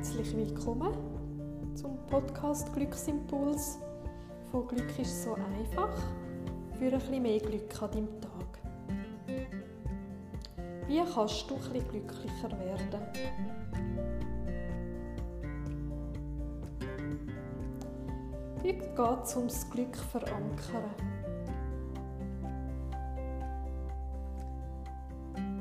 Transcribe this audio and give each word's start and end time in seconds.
Herzlich 0.00 0.34
willkommen 0.34 0.94
zum 1.74 1.98
Podcast 2.06 2.72
Glücksimpuls. 2.72 3.78
Von 4.50 4.66
Glück 4.66 4.98
ist 4.98 5.24
so 5.24 5.34
einfach 5.34 5.94
für 6.78 6.86
ein 6.86 6.92
bisschen 6.92 7.22
mehr 7.22 7.38
Glück 7.38 7.82
an 7.82 7.90
deinem 7.90 8.08
Tag. 8.18 8.60
Wie 10.86 11.02
kannst 11.02 11.50
du 11.50 11.54
ein 11.54 11.60
bisschen 11.60 11.90
glücklicher 11.90 12.50
werden? 12.50 13.02
Heute 18.64 18.72
geht 18.72 19.22
es 19.22 19.36
ums 19.36 19.68
Glück 19.68 19.96
verankern. 19.98 20.94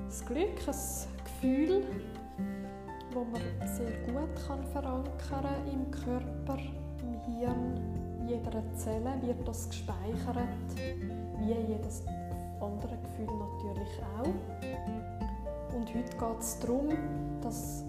Das 0.05 0.25
Glück, 0.25 0.57
ein 0.65 1.23
Gefühl, 1.25 1.83
wo 3.13 3.23
man 3.23 3.41
sehr 3.67 3.91
gut 4.07 4.29
kann 4.47 4.63
verankern 4.65 5.67
im 5.71 5.89
Körper, 5.91 6.57
im 7.01 7.33
Hirn, 7.33 7.75
in 8.19 8.27
jeder 8.27 8.63
Zelle 8.75 9.13
wird 9.21 9.47
das 9.47 9.69
gespeichert, 9.69 10.37
wie 11.39 11.53
jedes 11.53 12.03
andere 12.59 12.97
Gefühl 12.97 13.37
natürlich 13.37 14.01
auch. 14.19 15.75
Und 15.75 15.87
heute 15.87 16.17
geht 16.17 16.39
es 16.39 16.59
darum, 16.59 16.89
dass 17.41 17.85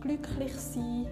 glücklich 0.00 0.54
sein 0.54 1.06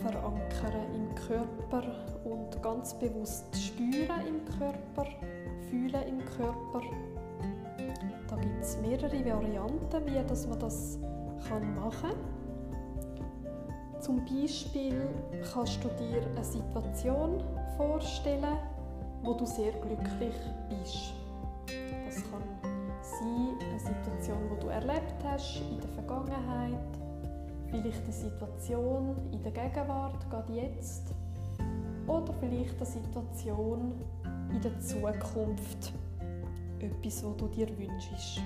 verankern 0.00 0.94
im 0.94 1.14
Körper 1.14 1.82
und 2.24 2.62
ganz 2.62 2.94
bewusst 2.98 3.46
spüren 3.56 4.26
im 4.26 4.44
Körper, 4.58 5.06
fühlen 5.68 6.02
im 6.08 6.24
Körper 6.36 6.82
da 8.36 8.42
gibt 8.42 8.62
es 8.62 8.76
mehrere 8.80 9.24
Varianten, 9.24 10.06
wie 10.06 10.22
dass 10.26 10.46
man 10.46 10.58
das 10.58 10.98
kann 11.48 11.74
machen 11.74 12.10
kann. 12.10 14.00
Zum 14.00 14.24
Beispiel 14.24 15.08
kannst 15.52 15.82
du 15.82 15.88
dir 15.88 16.22
eine 16.34 16.44
Situation 16.44 17.42
vorstellen, 17.76 18.58
wo 19.22 19.32
du 19.34 19.46
sehr 19.46 19.72
glücklich 19.72 20.34
bist. 20.68 21.14
Das 22.04 22.16
kann 22.30 22.42
sein 23.00 23.56
eine 23.68 23.80
Situation, 23.80 24.38
die 24.52 24.60
du 24.60 24.68
erlebt 24.68 25.24
hast 25.24 25.62
in 25.70 25.80
der 25.80 25.88
Vergangenheit, 25.90 26.78
vielleicht 27.70 28.02
eine 28.02 28.12
Situation 28.12 29.16
in 29.32 29.42
der 29.42 29.52
Gegenwart, 29.52 30.28
gerade 30.30 30.52
jetzt, 30.52 31.14
oder 32.06 32.32
vielleicht 32.34 32.76
eine 32.76 32.86
Situation 32.86 33.92
in 34.52 34.60
der 34.60 34.78
Zukunft 34.78 35.92
etwas, 36.80 37.24
was 37.24 37.36
du 37.36 37.48
dir 37.48 37.68
wünschst. 37.78 38.42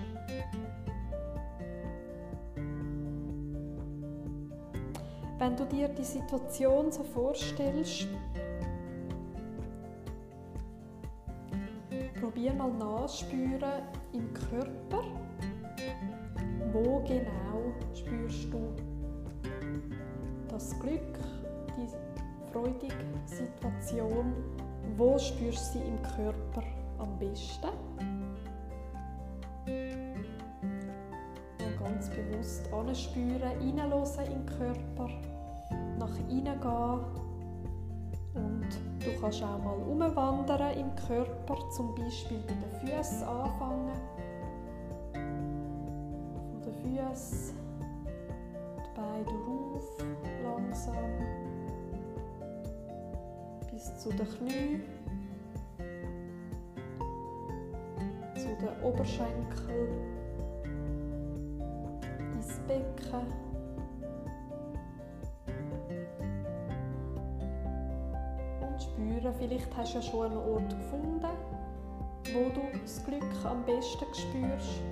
Wenn 5.38 5.56
du 5.56 5.64
dir 5.64 5.88
die 5.88 6.04
Situation 6.04 6.92
so 6.92 7.02
vorstellst, 7.02 8.06
probier 12.20 12.52
mal 12.52 12.70
nachspüren 12.72 13.82
im 14.12 14.32
Körper, 14.34 15.02
wo 16.72 17.02
genau 17.06 17.72
spürst 17.94 18.52
du 18.52 18.76
das 20.48 20.78
Glück, 20.78 21.18
die 21.76 22.52
freudige 22.52 22.94
Situation, 23.24 24.34
wo 24.98 25.18
spürst 25.18 25.74
du 25.74 25.78
sie 25.78 25.84
im 25.86 26.02
Körper 26.02 26.62
am 26.98 27.18
besten? 27.18 28.19
Bewusst 32.82 33.08
anspüren, 33.08 33.42
reinhören 33.42 34.26
in 34.26 34.32
den 34.32 34.46
Körper, 34.46 35.08
nach 35.98 36.16
innen 36.28 36.60
gehen. 36.60 37.00
Und 38.34 38.68
du 39.00 39.20
kannst 39.20 39.42
auch 39.42 39.58
mal 39.62 39.76
umwandern 39.88 40.76
im 40.78 40.94
Körper, 40.94 41.56
zum 41.70 41.94
Beispiel 41.94 42.38
bei 42.46 42.54
den 42.54 42.96
Füßen 42.96 43.22
anfangen. 43.24 43.90
Von 46.50 46.62
den 46.62 46.74
Füßen 46.74 47.56
die 48.76 49.00
Beine 49.00 49.38
rauf, 49.46 50.04
langsam. 50.42 50.94
Bis 53.70 53.98
zu 53.98 54.10
den 54.10 54.28
Knien, 54.28 54.82
zu 58.34 58.48
den 58.56 58.82
Oberschenkeln 58.82 60.19
Becken. 62.70 63.26
Und 68.60 68.82
spüren, 68.82 69.34
vielleicht 69.36 69.76
hast 69.76 69.94
du 69.94 69.98
ja 69.98 70.02
schon 70.02 70.26
einen 70.26 70.36
Ort 70.36 70.70
gefunden, 70.70 71.26
wo 72.32 72.48
du 72.54 72.78
das 72.80 73.04
Glück 73.04 73.24
am 73.44 73.64
besten 73.64 74.06
spürst. 74.14 74.82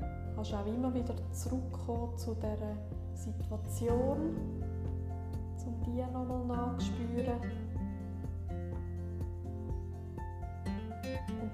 Du 0.00 0.34
kannst 0.34 0.54
auch 0.54 0.66
immer 0.66 0.92
wieder 0.92 1.14
zurückkommen 1.30 2.18
zu 2.18 2.34
dieser 2.34 2.76
Situation, 3.14 4.36
um 5.66 5.80
die 5.86 6.02
nochmal 6.12 6.44
nachzuspüren. 6.46 7.71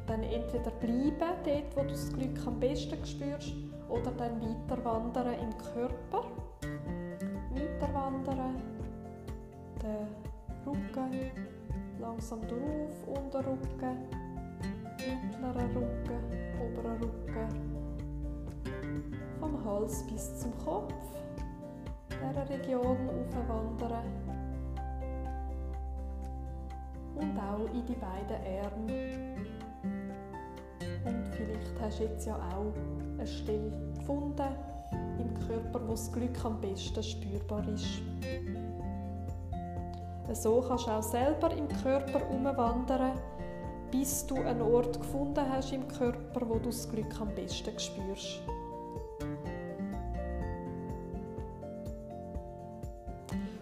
Dann 0.06 0.22
entweder 0.22 0.70
bleiben, 0.70 1.14
dort 1.44 1.76
wo 1.76 1.80
du 1.82 1.88
das 1.88 2.12
Glück 2.12 2.46
am 2.46 2.58
besten 2.58 3.04
spürst, 3.04 3.54
oder 3.88 4.10
dann 4.12 4.40
weiter 4.40 4.84
wandern 4.84 5.34
im 5.34 5.56
Körper. 5.58 6.24
Weiter 7.50 7.94
wandern, 7.94 8.62
den 9.82 10.08
Rücken 10.66 11.30
langsam 12.00 12.40
drauf, 12.42 13.06
Unterrücken, 13.06 13.98
mittlerer 14.98 15.68
Rücken, 15.74 16.20
oberer 16.60 17.00
Rücken, 17.00 17.48
vom 19.40 19.64
Hals 19.64 20.04
bis 20.04 20.38
zum 20.40 20.52
Kopf, 20.58 20.94
dieser 22.10 22.48
Region 22.48 22.96
aufwandern. 23.08 24.04
Und 27.16 27.36
auch 27.38 27.74
in 27.74 27.84
die 27.84 27.96
beiden 27.96 28.36
Arme 28.62 29.57
Vielleicht 31.38 31.80
hast 31.80 32.00
du 32.00 32.04
jetzt 32.04 32.26
ja 32.26 32.34
auch 32.34 32.72
eine 33.16 33.26
Stelle 33.26 33.70
gefunden 33.96 34.48
im 35.20 35.32
Körper, 35.46 35.80
wo 35.86 35.92
das 35.92 36.10
Glück 36.10 36.44
am 36.44 36.60
besten 36.60 37.00
spürbar 37.00 37.62
ist. 37.68 38.02
So 40.32 40.60
kannst 40.66 40.86
du 40.88 40.90
auch 40.90 41.02
selber 41.02 41.52
im 41.52 41.68
Körper 41.68 42.28
umwandern, 42.30 43.12
bis 43.92 44.26
du 44.26 44.34
einen 44.34 44.62
Ort 44.62 44.98
gefunden 45.00 45.44
hast 45.48 45.72
im 45.72 45.86
Körper, 45.86 46.40
wo 46.48 46.54
du 46.54 46.70
das 46.70 46.90
Glück 46.90 47.20
am 47.20 47.32
besten 47.34 47.78
spürst. 47.78 48.40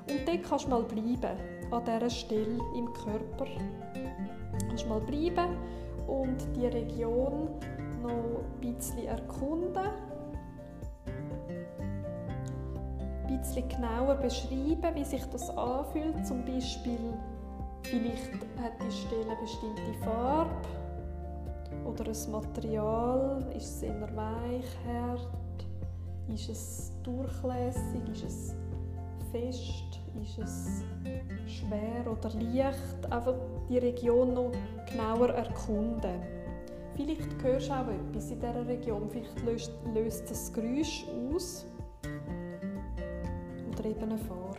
Und 0.09 0.27
dort 0.27 0.43
kannst 0.49 0.65
du 0.65 0.71
mal 0.71 0.83
bleiben, 0.83 1.39
an 1.71 1.85
dieser 1.85 2.11
Stelle 2.11 2.59
im 2.75 2.93
Körper. 2.93 3.47
Du 4.59 4.67
kannst 4.67 4.89
mal 4.89 5.01
bleiben 5.01 5.57
und 6.07 6.37
die 6.57 6.67
Region 6.67 7.49
noch 8.03 8.11
ein 8.11 8.61
bisschen 8.61 9.07
erkunden, 9.07 9.89
ein 13.27 13.39
bisschen 13.39 13.69
genauer 13.69 14.15
beschreiben, 14.17 14.95
wie 14.95 15.05
sich 15.05 15.25
das 15.27 15.51
anfühlt. 15.51 16.27
Zum 16.27 16.45
Beispiel, 16.45 17.15
vielleicht 17.83 18.33
hat 18.63 18.73
die 18.81 18.93
Stelle 18.93 19.31
eine 19.31 19.41
bestimmte 19.41 19.95
Farbe 20.05 20.55
oder 21.85 22.05
ein 22.07 22.31
Material. 22.31 23.47
Ist 23.57 23.77
es 23.77 23.83
eher 23.83 24.17
weich, 24.17 24.77
hart? 24.87 25.67
Ist 26.29 26.49
es 26.49 26.93
durchlässig? 27.03 28.03
Ist 28.13 28.25
es 28.25 28.57
fest? 29.33 29.96
Ist 30.23 30.39
es 30.39 30.85
schwer 31.47 32.05
oder 32.11 32.31
leicht? 32.41 33.11
Einfach 33.11 33.35
die 33.69 33.79
Region 33.79 34.35
noch 34.35 34.53
genauer 34.91 35.31
erkunden. 35.31 36.21
Vielleicht 36.95 37.43
hörst 37.43 37.69
du 37.69 37.73
auch 37.75 37.89
etwas 37.89 38.31
in 38.31 38.41
dieser 38.41 38.67
Region, 38.67 39.09
vielleicht 39.11 39.45
löst, 39.45 39.73
löst 39.95 40.31
das 40.31 40.53
Geräusch 40.53 41.05
aus 41.33 41.67
oder 43.71 43.85
eben 43.85 44.03
eine 44.03 44.19
Farbe. 44.19 44.57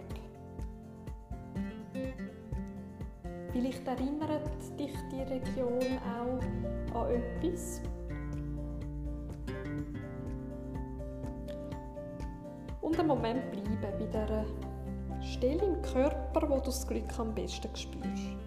Vielleicht 3.51 3.87
erinnert 3.87 4.51
dich 4.77 4.93
die 5.11 5.23
Region 5.23 5.97
auch 6.93 7.01
an 7.01 7.09
etwas. 7.11 7.81
Und 12.81 12.99
einen 12.99 13.07
Moment 13.07 13.51
bleiben 13.51 13.77
bei 13.81 13.91
dieser 14.05 14.45
Stelle 15.27 15.63
im 15.63 15.81
Körper, 15.81 16.49
wo 16.49 16.55
du 16.55 16.65
das 16.65 16.87
Glück 16.87 17.19
am 17.19 17.33
besten 17.35 17.75
spürst. 17.75 18.37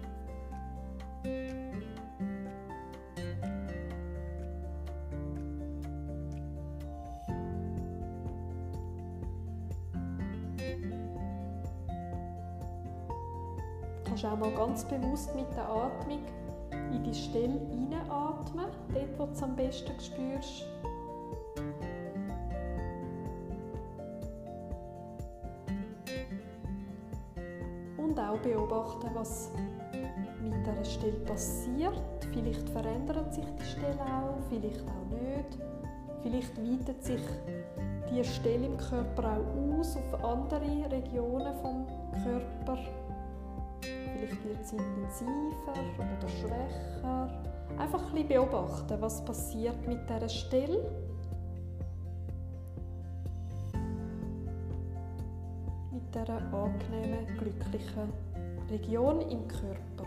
kannst 14.21 14.25
auch 14.25 14.37
mal 14.37 14.51
ganz 14.51 14.83
bewusst 14.85 15.33
mit 15.35 15.47
der 15.55 15.67
Atmung 15.67 16.21
in 16.91 17.03
die 17.03 17.13
Stelle 17.13 17.59
einatmen, 17.71 18.65
dort, 18.93 19.19
wo 19.19 19.25
du 19.25 19.31
es 19.31 19.41
am 19.41 19.55
besten 19.55 19.99
spürst. 19.99 20.65
Auch 28.31 28.39
beobachten, 28.39 29.09
was 29.13 29.51
mit 30.41 30.65
dieser 30.65 30.85
Stelle 30.85 31.19
passiert. 31.25 32.01
Vielleicht 32.31 32.69
verändert 32.69 33.33
sich 33.33 33.45
die 33.59 33.65
Stelle 33.65 34.01
auch, 34.01 34.39
vielleicht 34.49 34.81
auch 34.81 35.05
nicht. 35.09 35.57
Vielleicht 36.21 36.57
weitet 36.57 37.03
sich 37.03 37.21
die 38.11 38.23
Stelle 38.23 38.67
im 38.67 38.77
Körper 38.77 39.37
auch 39.37 39.79
aus 39.79 39.97
auf 39.97 40.23
andere 40.23 40.91
Regionen 40.91 41.53
vom 41.61 41.87
Körper. 42.23 42.77
Vielleicht 43.81 44.43
wird 44.45 44.61
es 44.61 44.71
intensiver 44.73 45.73
oder 45.97 46.29
schwächer. 46.29 47.29
Einfach 47.77 48.05
ein 48.07 48.11
bisschen 48.11 48.27
beobachten, 48.27 48.97
was 48.99 49.23
passiert 49.25 49.87
mit 49.87 50.07
dieser 50.09 50.29
Stelle. 50.29 51.10
Dieser 56.13 56.41
angenehmen, 56.53 57.25
glücklichen 57.37 58.11
Region 58.69 59.21
im 59.21 59.47
Körper. 59.47 60.05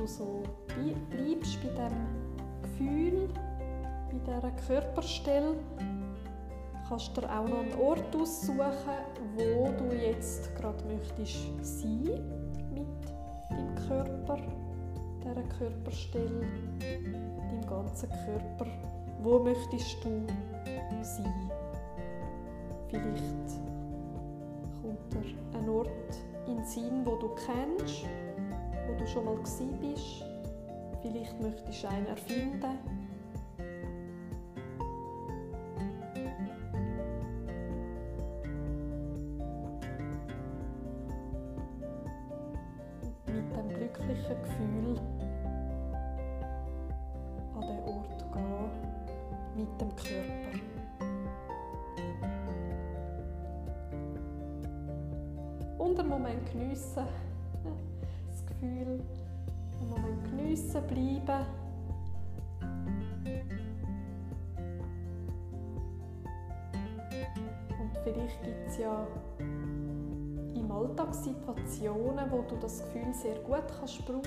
du 0.00 0.06
so 0.06 0.42
bleibst 1.10 1.58
bei 1.62 1.88
dem 1.88 2.29
Gefühl, 2.62 3.28
bei 4.10 4.18
dieser 4.18 4.50
Körperstelle, 4.66 5.56
kannst 6.88 7.16
du 7.16 7.20
dir 7.20 7.28
auch 7.28 7.48
noch 7.48 7.60
einen 7.60 7.74
Ort 7.80 8.16
aussuchen, 8.16 8.70
wo 9.36 9.70
du 9.78 9.94
jetzt 9.94 10.54
gerade 10.56 10.84
möchtest 10.84 11.38
sein 11.62 12.20
mit 12.74 12.86
deinem 13.48 13.74
Körper, 13.86 14.38
dieser 15.22 15.42
Körperstelle, 15.58 16.46
deinem 16.80 17.66
ganzen 17.66 18.08
Körper. 18.08 18.66
Wo 19.22 19.38
möchtest 19.38 20.04
du 20.04 20.26
sein? 21.02 21.50
Vielleicht 22.88 23.50
kommt 24.82 25.12
dir 25.12 25.58
ein 25.58 25.68
Ort 25.68 25.88
in 26.46 26.56
den 26.56 26.64
Sinn, 26.64 27.04
wo 27.04 27.16
du 27.16 27.28
kennst 27.46 28.06
wo 28.90 28.98
du 28.98 29.06
schon 29.06 29.24
mal 29.24 29.36
bist. 29.80 30.24
Vielleicht 31.02 31.40
möchtest 31.40 31.82
du 31.82 31.88
einen 31.88 32.06
erfinden. 32.06 32.78
Mit 43.26 43.56
dem 43.56 43.68
glücklichen 43.68 44.42
Gefühl 44.42 45.00
an 47.54 47.60
den 47.60 47.78
Ort 47.84 48.32
gehen, 48.32 48.70
mit 49.56 49.80
dem 49.80 49.96
Körper. 49.96 50.58
Und 55.78 55.98
einen 55.98 56.08
Moment 56.08 56.52
geniessen. 56.52 57.04
Gefühl 58.46 59.00
einen 59.00 59.19
Geniessen 60.60 60.86
bleiben. 60.86 61.46
Und 67.80 67.98
vielleicht 68.04 68.42
gibt 68.42 68.68
es 68.68 68.78
ja 68.78 69.06
im 70.54 70.70
Alltag 70.70 71.14
Situationen, 71.14 72.30
wo 72.30 72.42
du 72.42 72.56
das 72.56 72.82
Gefühl 72.82 73.12
sehr 73.14 73.36
gut 73.36 73.64
kannst 73.78 74.04
brauchen 74.04 74.22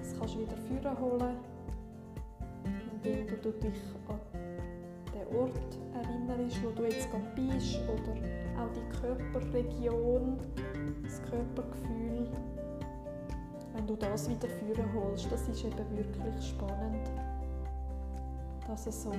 Das 0.00 0.18
kannst 0.18 0.34
du 0.34 0.40
wieder 0.40 0.56
führen 0.56 0.98
holen, 0.98 1.36
indem 2.92 3.26
du 3.28 3.50
dich 3.52 3.80
an 4.08 4.20
den 5.14 5.36
Ort 5.36 5.78
erinnerst, 5.94 6.64
wo 6.64 6.70
du 6.70 6.84
jetzt 6.84 7.08
gerade 7.10 7.24
bist 7.36 7.78
oder 7.84 8.16
auch 8.60 8.70
die 8.72 8.98
Körperregion, 9.00 10.38
das 11.04 11.22
Körpergefühl 11.22 12.28
wenn 13.80 13.86
du 13.86 13.96
das 13.96 14.28
wieder 14.28 14.46
führen 14.46 14.92
holst, 14.94 15.32
das 15.32 15.48
ist 15.48 15.64
eben 15.64 15.96
wirklich 15.96 16.48
spannend, 16.48 17.10
dass 18.66 18.86
es 18.86 19.04
so 19.04 19.10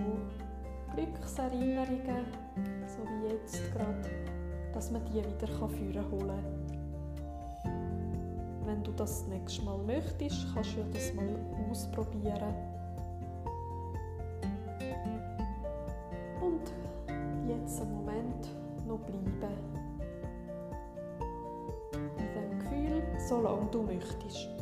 Glückserinnerungen, 0.95 2.25
so 2.85 2.99
wie 3.09 3.33
jetzt 3.33 3.59
gerade, 3.73 4.07
dass 4.71 4.91
man 4.91 5.03
die 5.05 5.15
wieder 5.15 5.47
führen 5.47 6.11
holen 6.11 6.43
kann. 7.63 7.81
Wenn 8.63 8.83
du 8.83 8.91
das 8.91 9.25
nächste 9.25 9.65
Mal 9.65 9.79
möchtest, 9.79 10.53
kannst 10.53 10.77
du 10.77 10.83
das 10.93 11.11
mal 11.15 11.35
ausprobieren. 11.71 12.53
Und 16.39 16.71
jetzt 17.47 17.81
einen 17.81 17.95
Moment 17.95 18.47
noch 18.85 18.99
bleiben 18.99 19.80
solange 23.31 23.71
du 23.71 23.81
möchtest. 23.83 24.60